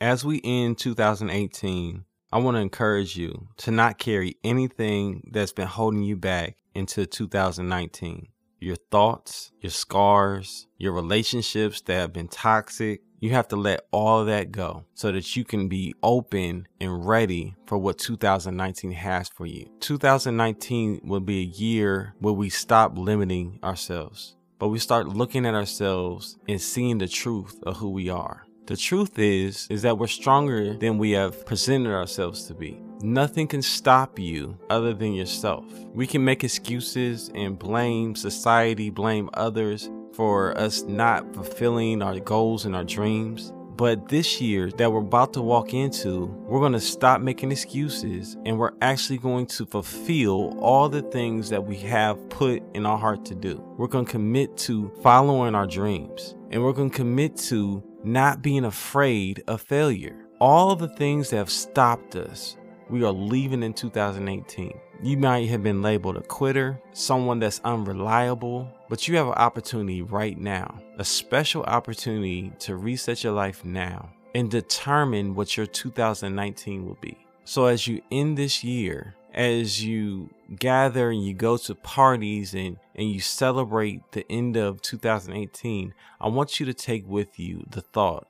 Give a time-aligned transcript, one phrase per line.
[0.00, 5.66] As we end 2018, I want to encourage you to not carry anything that's been
[5.66, 8.28] holding you back into 2019.
[8.60, 14.20] Your thoughts, your scars, your relationships that have been toxic, you have to let all
[14.20, 19.28] of that go so that you can be open and ready for what 2019 has
[19.28, 19.68] for you.
[19.80, 25.54] 2019 will be a year where we stop limiting ourselves, but we start looking at
[25.54, 28.44] ourselves and seeing the truth of who we are.
[28.68, 32.78] The truth is is that we're stronger than we have presented ourselves to be.
[33.00, 35.64] Nothing can stop you other than yourself.
[35.94, 42.66] We can make excuses and blame society, blame others, for us not fulfilling our goals
[42.66, 43.54] and our dreams.
[43.74, 48.36] But this year that we're about to walk into, we're going to stop making excuses
[48.44, 52.98] and we're actually going to fulfill all the things that we have put in our
[52.98, 53.64] heart to do.
[53.78, 58.42] We're going to commit to following our dreams and we're going to commit to not
[58.42, 60.16] being afraid of failure.
[60.40, 62.56] All the things that have stopped us,
[62.88, 64.72] we are leaving in 2018.
[65.02, 70.02] You might have been labeled a quitter, someone that's unreliable, but you have an opportunity
[70.02, 76.86] right now, a special opportunity to reset your life now and determine what your 2019
[76.86, 77.16] will be.
[77.44, 82.78] So, as you end this year, as you gather and you go to parties and,
[82.94, 87.80] and you celebrate the end of 2018, I want you to take with you the
[87.80, 88.26] thought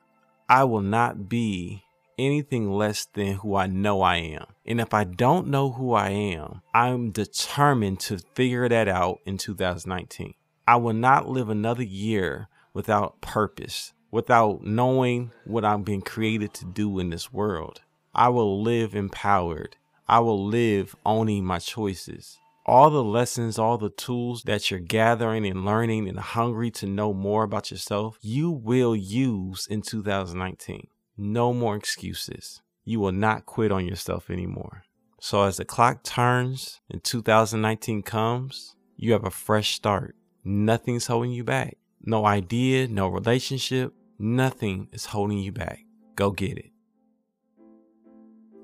[0.49, 1.85] I will not be
[2.19, 4.47] anything less than who I know I am.
[4.67, 9.39] And if I don't know who I am, I'm determined to figure that out in
[9.39, 10.35] 2019.
[10.67, 16.65] I will not live another year without purpose, without knowing what I'm being created to
[16.65, 17.83] do in this world.
[18.15, 19.77] I will live empowered.
[20.11, 22.39] I will live owning my choices.
[22.65, 27.13] All the lessons, all the tools that you're gathering and learning and hungry to know
[27.13, 30.87] more about yourself, you will use in 2019.
[31.19, 32.63] No more excuses.
[32.87, 34.85] You will not quit on yourself anymore.
[35.21, 40.15] So as the clock turns and 2019 comes, you have a fresh start.
[40.43, 41.77] Nothing's holding you back.
[42.03, 45.81] No idea, no relationship, nothing is holding you back.
[46.17, 46.71] Go get it.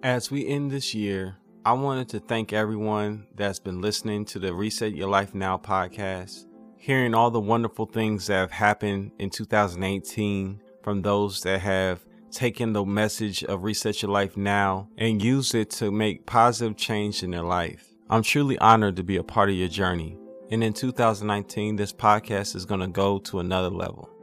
[0.05, 4.53] As we end this year, I wanted to thank everyone that's been listening to the
[4.53, 6.45] Reset Your Life Now podcast,
[6.77, 12.75] hearing all the wonderful things that have happened in 2018 from those that have taken
[12.75, 17.31] the message of Reset Your Life Now and used it to make positive change in
[17.31, 17.89] their life.
[18.11, 20.19] I'm truly honored to be a part of your journey.
[20.51, 24.14] And in 2019, this podcast is going to go to another level.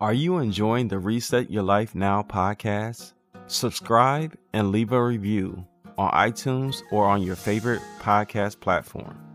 [0.00, 3.14] Are you enjoying the Reset Your Life Now podcast?
[3.48, 5.66] Subscribe and leave a review
[5.96, 9.27] on iTunes or on your favorite podcast platform.